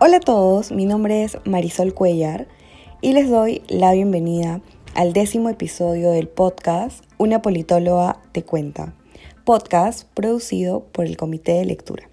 [0.00, 2.48] Hola a todos, mi nombre es Marisol Cuellar
[3.00, 4.60] y les doy la bienvenida
[4.96, 8.96] al décimo episodio del podcast Una politóloga te cuenta,
[9.44, 12.10] podcast producido por el Comité de Lectura.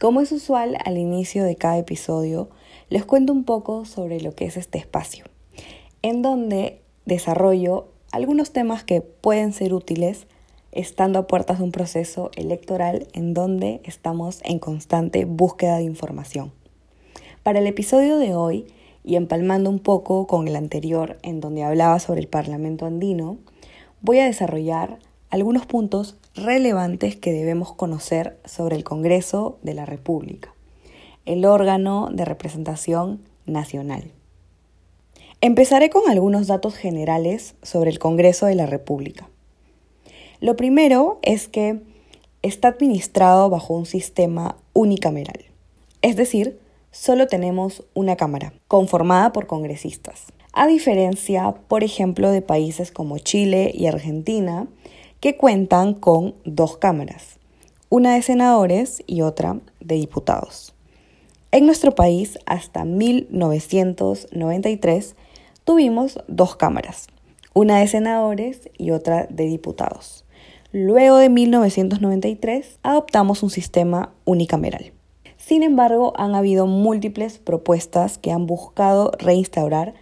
[0.00, 2.50] Como es usual, al inicio de cada episodio
[2.90, 5.24] les cuento un poco sobre lo que es este espacio,
[6.02, 10.26] en donde desarrollo algunos temas que pueden ser útiles
[10.72, 16.57] estando a puertas de un proceso electoral en donde estamos en constante búsqueda de información.
[17.42, 18.66] Para el episodio de hoy,
[19.04, 23.38] y empalmando un poco con el anterior en donde hablaba sobre el Parlamento andino,
[24.02, 24.98] voy a desarrollar
[25.30, 30.52] algunos puntos relevantes que debemos conocer sobre el Congreso de la República,
[31.26, 34.10] el órgano de representación nacional.
[35.40, 39.28] Empezaré con algunos datos generales sobre el Congreso de la República.
[40.40, 41.80] Lo primero es que
[42.42, 45.44] está administrado bajo un sistema unicameral,
[46.02, 46.58] es decir,
[46.90, 50.26] solo tenemos una Cámara, conformada por congresistas.
[50.52, 54.66] A diferencia, por ejemplo, de países como Chile y Argentina,
[55.20, 57.38] que cuentan con dos cámaras,
[57.88, 60.74] una de senadores y otra de diputados.
[61.50, 65.16] En nuestro país, hasta 1993,
[65.64, 67.06] tuvimos dos cámaras,
[67.54, 70.26] una de senadores y otra de diputados.
[70.72, 74.92] Luego de 1993, adoptamos un sistema unicameral.
[75.48, 79.94] Sin embargo, han habido múltiples propuestas que han buscado reinstaurar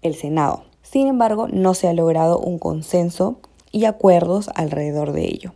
[0.00, 0.64] el Senado.
[0.80, 3.38] Sin embargo, no se ha logrado un consenso
[3.70, 5.52] y acuerdos alrededor de ello.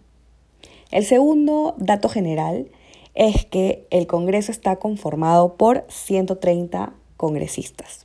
[0.90, 2.68] El segundo dato general
[3.14, 8.04] es que el Congreso está conformado por 130 congresistas.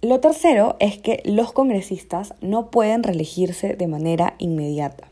[0.00, 5.10] Lo tercero es que los congresistas no pueden reelegirse de manera inmediata.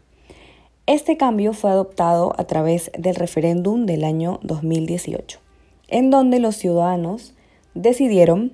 [0.86, 5.40] Este cambio fue adoptado a través del referéndum del año 2018,
[5.88, 7.32] en donde los ciudadanos
[7.72, 8.52] decidieron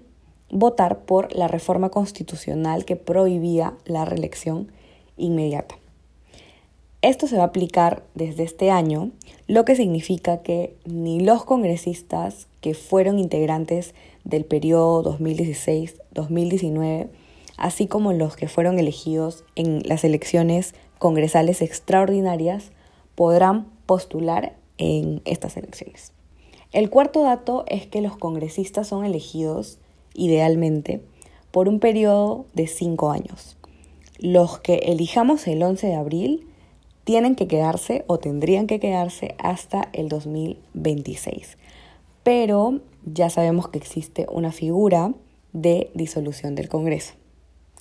[0.49, 4.71] votar por la reforma constitucional que prohibía la reelección
[5.17, 5.75] inmediata.
[7.03, 9.11] Esto se va a aplicar desde este año,
[9.49, 13.93] lo que significa que ni los congresistas que fueron integrantes
[14.23, 17.09] del periodo 2016-2019,
[17.57, 22.71] así como los que fueron elegidos en las elecciones congresales extraordinarias
[23.17, 26.13] podrán postular en estas elecciones.
[26.73, 29.79] El cuarto dato es que los congresistas son elegidos,
[30.15, 31.01] idealmente,
[31.51, 33.57] por un periodo de cinco años.
[34.19, 36.47] Los que elijamos el 11 de abril
[37.05, 41.57] tienen que quedarse o tendrían que quedarse hasta el 2026.
[42.23, 45.15] Pero ya sabemos que existe una figura
[45.55, 47.15] de disolución del Congreso,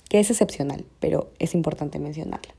[0.08, 2.54] que es excepcional, pero es importante mencionarla.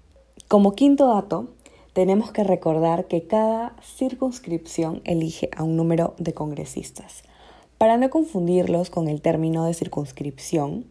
[0.51, 1.47] Como quinto dato,
[1.93, 7.23] tenemos que recordar que cada circunscripción elige a un número de congresistas.
[7.77, 10.83] Para no confundirlos con el término de circunscripción,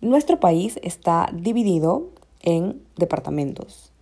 [0.00, 2.08] nuestro país está dividido
[2.40, 3.92] en departamentos.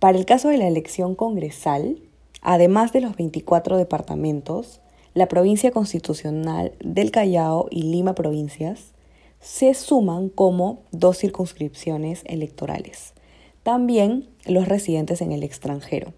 [0.00, 1.96] Para el caso de la elección congresal,
[2.42, 4.82] además de los 24 departamentos,
[5.14, 8.92] la provincia constitucional del Callao y Lima provincias
[9.40, 13.14] se suman como dos circunscripciones electorales
[13.62, 16.12] también los residentes en el extranjero,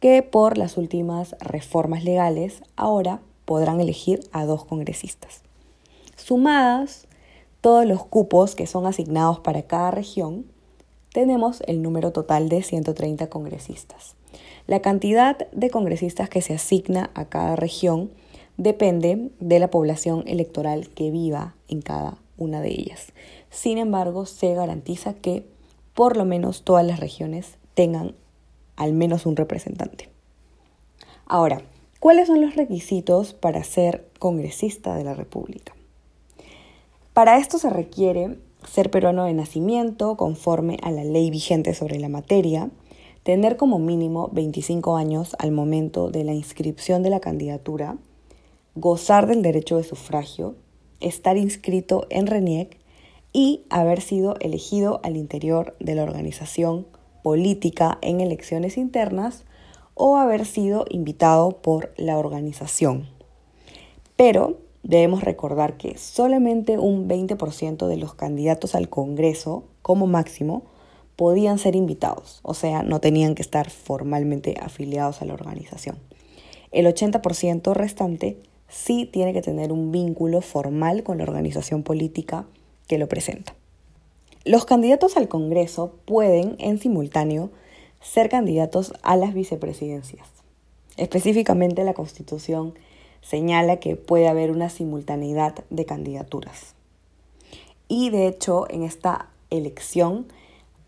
[0.00, 5.42] que por las últimas reformas legales ahora podrán elegir a dos congresistas.
[6.16, 7.06] Sumadas
[7.62, 10.46] todos los cupos que son asignados para cada región,
[11.12, 14.16] tenemos el número total de 130 congresistas.
[14.66, 18.10] La cantidad de congresistas que se asigna a cada región
[18.56, 23.12] depende de la población electoral que viva en cada una de ellas.
[23.50, 25.46] Sin embargo, se garantiza que
[25.94, 28.14] por lo menos todas las regiones tengan
[28.76, 30.08] al menos un representante.
[31.26, 31.62] Ahora,
[32.00, 35.74] ¿cuáles son los requisitos para ser congresista de la República?
[37.12, 42.08] Para esto se requiere ser peruano de nacimiento conforme a la ley vigente sobre la
[42.08, 42.70] materia,
[43.22, 47.96] tener como mínimo 25 años al momento de la inscripción de la candidatura,
[48.74, 50.54] gozar del derecho de sufragio,
[51.00, 52.78] estar inscrito en RENIEC
[53.32, 56.86] y haber sido elegido al interior de la organización
[57.22, 59.44] política en elecciones internas
[59.94, 63.08] o haber sido invitado por la organización.
[64.16, 70.64] Pero debemos recordar que solamente un 20% de los candidatos al Congreso, como máximo,
[71.16, 75.98] podían ser invitados, o sea, no tenían que estar formalmente afiliados a la organización.
[76.72, 82.46] El 80% restante sí tiene que tener un vínculo formal con la organización política
[82.98, 83.54] lo presenta.
[84.44, 87.50] Los candidatos al Congreso pueden, en simultáneo,
[88.00, 90.26] ser candidatos a las vicepresidencias.
[90.96, 92.74] Específicamente la Constitución
[93.22, 96.74] señala que puede haber una simultaneidad de candidaturas.
[97.88, 100.26] Y de hecho, en esta elección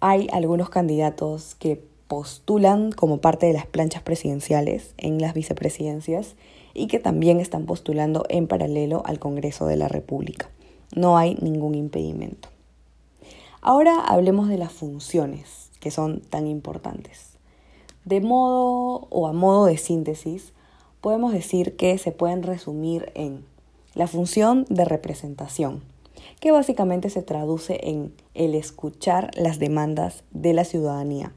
[0.01, 6.35] hay algunos candidatos que postulan como parte de las planchas presidenciales en las vicepresidencias
[6.75, 10.51] y que también están postulando en paralelo al Congreso de la República.
[10.95, 12.49] No hay ningún impedimento.
[13.61, 17.33] Ahora hablemos de las funciones que son tan importantes.
[18.05, 20.53] De modo o a modo de síntesis,
[21.01, 23.45] podemos decir que se pueden resumir en
[23.95, 25.83] la función de representación,
[26.39, 31.33] que básicamente se traduce en el escuchar las demandas de la ciudadanía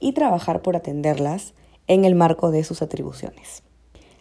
[0.00, 1.54] y trabajar por atenderlas
[1.86, 3.62] en el marco de sus atribuciones.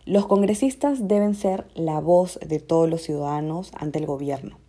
[0.05, 4.66] Los congresistas deben ser la voz de todos los ciudadanos ante el gobierno.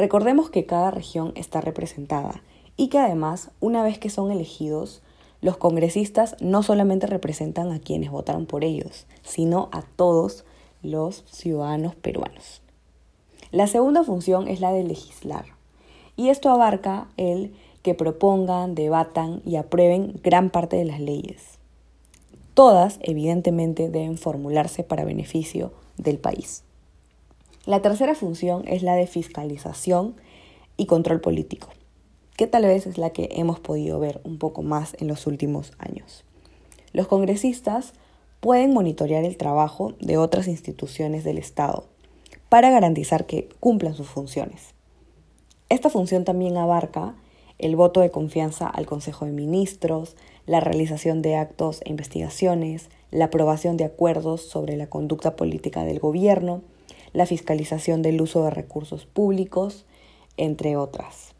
[0.00, 2.42] Recordemos que cada región está representada
[2.78, 5.02] y que además, una vez que son elegidos,
[5.42, 10.46] los congresistas no solamente representan a quienes votaron por ellos, sino a todos
[10.82, 12.62] los ciudadanos peruanos.
[13.52, 15.44] La segunda función es la de legislar,
[16.16, 21.58] y esto abarca el que propongan, debatan y aprueben gran parte de las leyes.
[22.54, 26.64] Todas, evidentemente, deben formularse para beneficio del país.
[27.66, 30.14] La tercera función es la de fiscalización
[30.78, 31.68] y control político,
[32.38, 35.72] que tal vez es la que hemos podido ver un poco más en los últimos
[35.78, 36.24] años.
[36.94, 37.92] Los congresistas
[38.40, 41.84] pueden monitorear el trabajo de otras instituciones del Estado
[42.48, 44.74] para garantizar que cumplan sus funciones.
[45.68, 47.14] Esta función también abarca
[47.58, 50.16] el voto de confianza al Consejo de Ministros,
[50.46, 55.98] la realización de actos e investigaciones, la aprobación de acuerdos sobre la conducta política del
[55.98, 56.62] gobierno,
[57.12, 59.86] la fiscalización del uso de recursos públicos,
[60.36, 61.34] entre otras.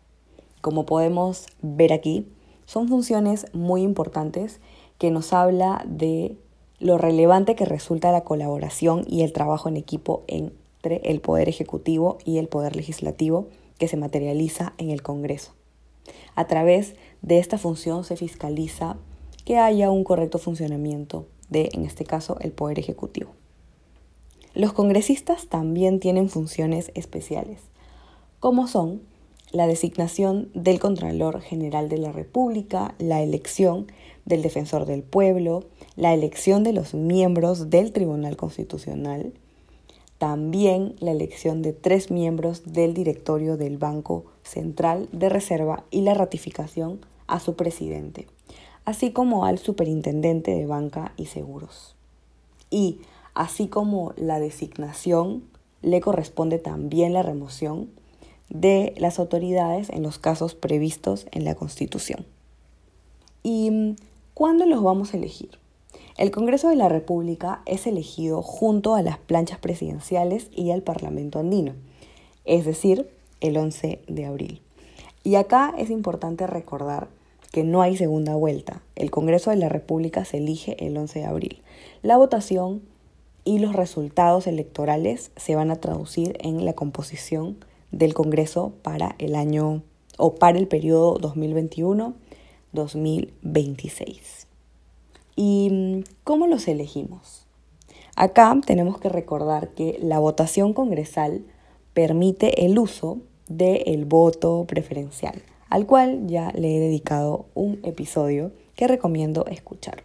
[0.60, 2.26] Como podemos ver aquí,
[2.66, 4.60] son funciones muy importantes
[4.98, 6.36] que nos habla de
[6.78, 12.18] lo relevante que resulta la colaboración y el trabajo en equipo entre el Poder Ejecutivo
[12.24, 15.52] y el Poder Legislativo que se materializa en el Congreso.
[16.34, 18.96] A través de esta función se fiscaliza
[19.44, 23.30] que haya un correcto funcionamiento de, en este caso, el Poder Ejecutivo.
[24.54, 27.60] Los congresistas también tienen funciones especiales,
[28.40, 29.02] como son
[29.52, 33.86] la designación del Contralor General de la República, la elección
[34.24, 35.64] del Defensor del Pueblo,
[35.96, 39.32] la elección de los miembros del Tribunal Constitucional,
[40.18, 46.14] también la elección de tres miembros del directorio del Banco Central de Reserva y la
[46.14, 48.26] ratificación a su presidente,
[48.84, 51.96] así como al superintendente de banca y seguros.
[52.70, 53.00] Y
[53.40, 55.44] así como la designación,
[55.80, 57.88] le corresponde también la remoción
[58.50, 62.26] de las autoridades en los casos previstos en la Constitución.
[63.42, 63.96] ¿Y
[64.34, 65.52] cuándo los vamos a elegir?
[66.18, 71.38] El Congreso de la República es elegido junto a las planchas presidenciales y al Parlamento
[71.38, 71.72] andino,
[72.44, 73.08] es decir,
[73.40, 74.60] el 11 de abril.
[75.24, 77.08] Y acá es importante recordar
[77.52, 78.82] que no hay segunda vuelta.
[78.96, 81.62] El Congreso de la República se elige el 11 de abril.
[82.02, 82.82] La votación
[83.44, 87.56] y los resultados electorales se van a traducir en la composición
[87.90, 89.82] del Congreso para el año
[90.18, 91.18] o para el periodo
[92.74, 94.46] 2021-2026.
[95.36, 97.46] ¿Y cómo los elegimos?
[98.16, 101.42] Acá tenemos que recordar que la votación congresal
[101.94, 103.18] permite el uso
[103.48, 110.04] del voto preferencial, al cual ya le he dedicado un episodio que recomiendo escuchar.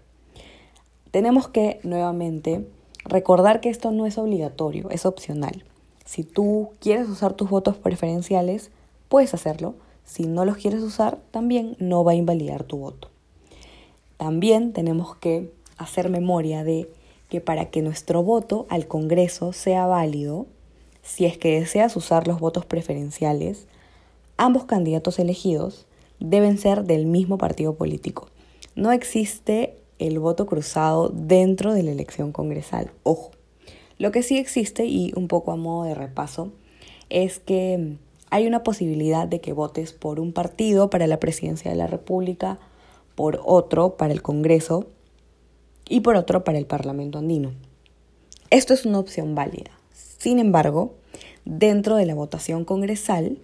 [1.12, 2.66] Tenemos que nuevamente
[3.06, 5.64] recordar que esto no es obligatorio, es opcional.
[6.06, 8.72] Si tú quieres usar tus votos preferenciales,
[9.08, 9.76] puedes hacerlo.
[10.04, 13.10] Si no los quieres usar, también no va a invalidar tu voto.
[14.18, 16.90] También tenemos que hacer memoria de
[17.30, 20.46] que para que nuestro voto al Congreso sea válido,
[21.02, 23.68] si es que deseas usar los votos preferenciales,
[24.38, 25.86] ambos candidatos elegidos
[26.20, 28.30] deben ser del mismo partido político.
[28.76, 32.92] No existe el voto cruzado dentro de la elección congresal.
[33.04, 33.32] Ojo.
[33.98, 36.52] Lo que sí existe, y un poco a modo de repaso,
[37.10, 37.96] es que
[38.30, 42.60] hay una posibilidad de que votes por un partido para la presidencia de la República,
[43.16, 44.88] por otro para el Congreso
[45.88, 47.54] y por otro para el Parlamento andino.
[48.50, 49.72] Esto es una opción válida.
[49.94, 50.94] Sin embargo,
[51.46, 53.38] dentro de la votación congresal,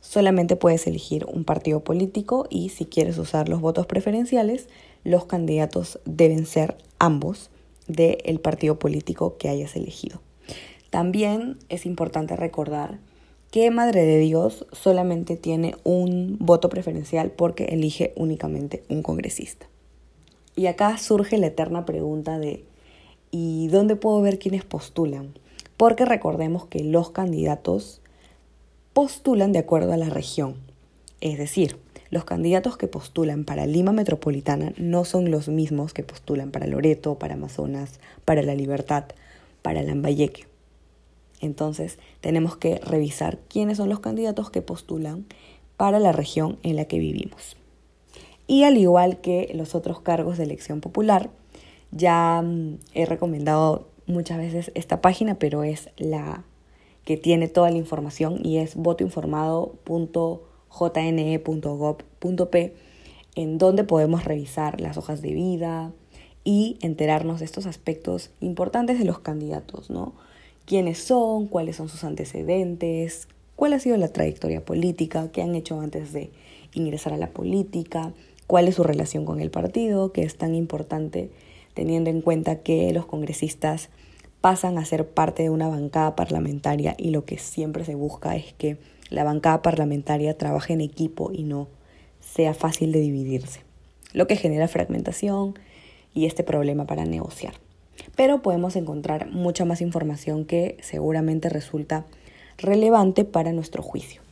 [0.00, 4.68] solamente puedes elegir un partido político y si quieres usar los votos preferenciales,
[5.06, 7.50] los candidatos deben ser ambos
[7.86, 10.20] del partido político que hayas elegido.
[10.90, 12.98] También es importante recordar
[13.50, 19.66] que Madre de Dios solamente tiene un voto preferencial porque elige únicamente un congresista.
[20.56, 22.64] Y acá surge la eterna pregunta de,
[23.30, 25.34] ¿Y dónde puedo ver quiénes postulan?
[25.76, 28.00] Porque recordemos que los candidatos
[28.92, 30.56] postulan de acuerdo a la región.
[31.20, 31.76] Es decir,
[32.10, 37.18] los candidatos que postulan para Lima Metropolitana no son los mismos que postulan para Loreto,
[37.18, 39.04] para Amazonas, para La Libertad,
[39.62, 40.46] para Lambayeque.
[41.40, 45.26] Entonces, tenemos que revisar quiénes son los candidatos que postulan
[45.76, 47.56] para la región en la que vivimos.
[48.46, 51.30] Y al igual que los otros cargos de elección popular,
[51.90, 56.44] ya mm, he recomendado muchas veces esta página, pero es la
[57.04, 58.76] que tiene toda la información y es
[60.70, 62.74] votoinformado.jne.gov.p,
[63.34, 65.92] en donde podemos revisar las hojas de vida
[66.44, 70.14] y enterarnos de estos aspectos importantes de los candidatos, ¿no?
[70.66, 75.80] quiénes son, cuáles son sus antecedentes, cuál ha sido la trayectoria política, qué han hecho
[75.80, 76.30] antes de
[76.74, 78.12] ingresar a la política,
[78.46, 81.30] cuál es su relación con el partido, que es tan importante
[81.74, 83.90] teniendo en cuenta que los congresistas
[84.46, 88.52] pasan a ser parte de una bancada parlamentaria y lo que siempre se busca es
[88.52, 88.76] que
[89.10, 91.66] la bancada parlamentaria trabaje en equipo y no
[92.20, 93.62] sea fácil de dividirse,
[94.12, 95.58] lo que genera fragmentación
[96.14, 97.54] y este problema para negociar
[98.14, 102.06] pero podemos encontrar mucha más información que seguramente resulta
[102.56, 104.22] relevante para nuestro juicio.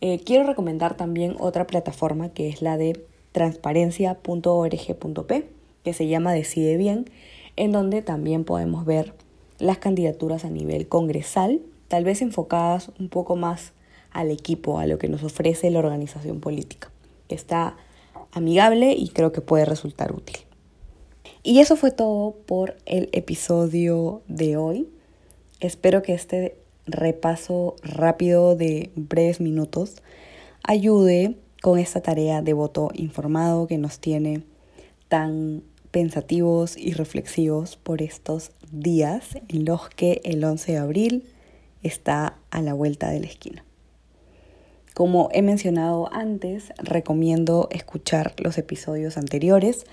[0.00, 5.48] Eh, quiero recomendar también otra plataforma que es la de transparencia.org.p,
[5.82, 7.10] que se llama Decide Bien,
[7.56, 9.14] en donde también podemos ver
[9.58, 13.72] las candidaturas a nivel congresal, tal vez enfocadas un poco más
[14.10, 16.90] al equipo, a lo que nos ofrece la organización política,
[17.28, 17.76] está
[18.32, 20.38] amigable y creo que puede resultar útil.
[21.42, 24.88] Y eso fue todo por el episodio de hoy.
[25.60, 29.96] Espero que este repaso rápido de breves minutos
[30.62, 34.42] ayude con esta tarea de voto informado que nos tiene
[35.08, 41.24] tan pensativos y reflexivos por estos días en los que el 11 de abril
[41.82, 43.64] está a la vuelta de la esquina.
[44.94, 49.86] Como he mencionado antes, recomiendo escuchar los episodios anteriores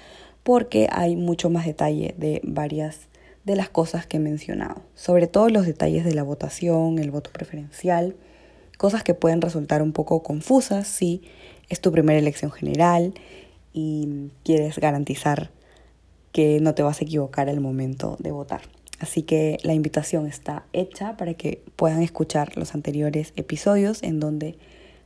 [0.43, 3.07] porque hay mucho más detalle de varias
[3.43, 7.29] de las cosas que he mencionado, sobre todo los detalles de la votación, el voto
[7.31, 8.15] preferencial,
[8.77, 11.21] cosas que pueden resultar un poco confusas si
[11.69, 13.13] es tu primera elección general
[13.73, 15.51] y quieres garantizar
[16.35, 18.59] que no te vas a equivocar al momento de votar.
[18.99, 24.57] Así que la invitación está hecha para que puedan escuchar los anteriores episodios en donde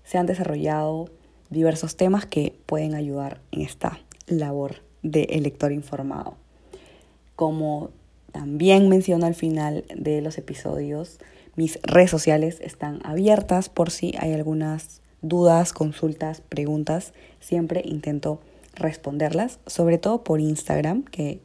[0.03, 1.11] se han desarrollado
[1.51, 6.33] diversos temas que pueden ayudar en esta labor de elector informado.
[7.35, 7.91] Como
[8.31, 11.19] también menciono al final de los episodios,
[11.55, 17.13] mis redes sociales están abiertas por si hay algunas dudas, consultas, preguntas.
[17.39, 18.41] Siempre intento
[18.75, 21.41] responderlas, sobre todo por Instagram, que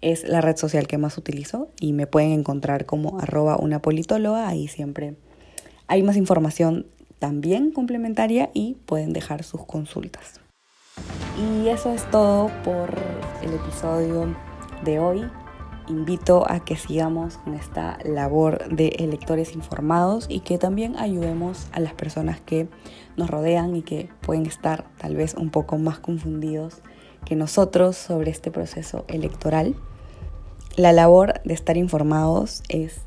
[0.00, 4.48] es la red social que más utilizo y me pueden encontrar como arroba una politóloga.
[4.48, 5.16] Ahí siempre
[5.86, 6.86] hay más información
[7.18, 10.40] también complementaria y pueden dejar sus consultas.
[11.36, 12.94] Y eso es todo por
[13.42, 14.34] el episodio
[14.84, 15.24] de hoy.
[15.88, 21.80] Invito a que sigamos con esta labor de electores informados y que también ayudemos a
[21.80, 22.68] las personas que
[23.16, 26.82] nos rodean y que pueden estar tal vez un poco más confundidos
[27.24, 29.76] que nosotros sobre este proceso electoral.
[30.76, 33.00] La labor de estar informados es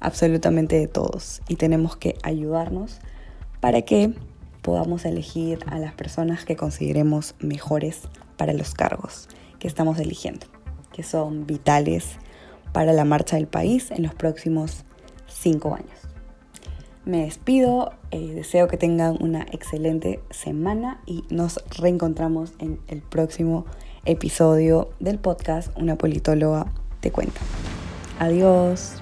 [0.00, 2.98] absolutamente de todos y tenemos que ayudarnos
[3.60, 4.14] para que
[4.62, 8.00] podamos elegir a las personas que consideremos mejores
[8.36, 10.46] para los cargos que estamos eligiendo,
[10.92, 12.16] que son vitales
[12.72, 14.84] para la marcha del país en los próximos
[15.26, 16.02] cinco años.
[17.04, 23.66] Me despido, eh, deseo que tengan una excelente semana y nos reencontramos en el próximo
[24.04, 27.40] episodio del podcast Una politóloga te cuenta.
[28.20, 29.01] Adiós.